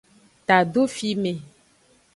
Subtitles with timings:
[0.47, 1.33] Tado fime.